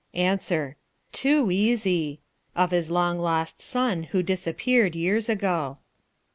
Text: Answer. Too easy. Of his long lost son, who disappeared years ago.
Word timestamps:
Answer. 0.15 0.77
Too 1.11 1.51
easy. 1.51 2.21
Of 2.55 2.71
his 2.71 2.89
long 2.89 3.19
lost 3.19 3.61
son, 3.61 4.01
who 4.09 4.23
disappeared 4.23 4.95
years 4.95 5.29
ago. 5.29 5.77